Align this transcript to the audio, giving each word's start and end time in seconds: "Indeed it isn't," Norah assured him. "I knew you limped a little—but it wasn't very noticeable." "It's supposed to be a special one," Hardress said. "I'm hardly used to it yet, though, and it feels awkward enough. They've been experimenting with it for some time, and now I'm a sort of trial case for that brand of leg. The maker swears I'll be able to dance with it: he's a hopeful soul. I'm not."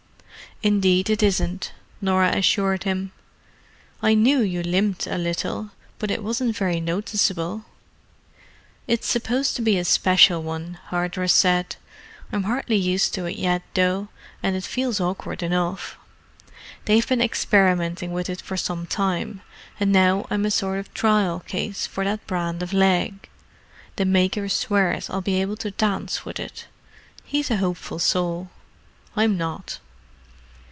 "Indeed 0.63 1.09
it 1.09 1.23
isn't," 1.23 1.71
Norah 2.01 2.35
assured 2.37 2.83
him. 2.83 3.11
"I 4.03 4.13
knew 4.13 4.41
you 4.41 4.61
limped 4.61 5.07
a 5.07 5.17
little—but 5.17 6.11
it 6.11 6.23
wasn't 6.23 6.55
very 6.55 6.79
noticeable." 6.79 7.65
"It's 8.85 9.07
supposed 9.07 9.55
to 9.55 9.63
be 9.63 9.79
a 9.79 9.85
special 9.85 10.43
one," 10.43 10.77
Hardress 10.89 11.33
said. 11.33 11.77
"I'm 12.31 12.43
hardly 12.43 12.75
used 12.75 13.11
to 13.15 13.25
it 13.25 13.37
yet, 13.37 13.63
though, 13.73 14.09
and 14.43 14.55
it 14.55 14.63
feels 14.63 14.99
awkward 15.01 15.41
enough. 15.41 15.97
They've 16.85 17.07
been 17.07 17.21
experimenting 17.23 18.11
with 18.11 18.29
it 18.29 18.39
for 18.41 18.55
some 18.57 18.85
time, 18.85 19.41
and 19.79 19.91
now 19.91 20.27
I'm 20.29 20.45
a 20.45 20.51
sort 20.51 20.77
of 20.77 20.93
trial 20.93 21.39
case 21.39 21.87
for 21.87 22.03
that 22.05 22.27
brand 22.27 22.61
of 22.61 22.71
leg. 22.71 23.27
The 23.95 24.05
maker 24.05 24.47
swears 24.47 25.09
I'll 25.09 25.21
be 25.21 25.41
able 25.41 25.57
to 25.57 25.71
dance 25.71 26.23
with 26.23 26.39
it: 26.39 26.67
he's 27.23 27.49
a 27.49 27.57
hopeful 27.57 27.97
soul. 27.97 28.51
I'm 29.17 29.37
not." 29.37 29.79